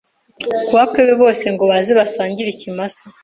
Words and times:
ku 0.65 0.69
bakwe 0.77 1.01
be 1.07 1.13
bose 1.23 1.45
ngo 1.53 1.63
baze 1.71 1.91
basangire 1.99 2.49
ikimasa 2.51 3.03